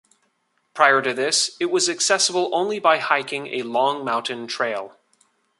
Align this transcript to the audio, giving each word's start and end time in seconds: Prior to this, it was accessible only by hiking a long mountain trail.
Prior 0.73 0.99
to 1.03 1.13
this, 1.13 1.55
it 1.59 1.67
was 1.67 1.87
accessible 1.87 2.49
only 2.55 2.79
by 2.79 2.97
hiking 2.97 3.45
a 3.53 3.61
long 3.61 4.03
mountain 4.03 4.47
trail. 4.47 4.97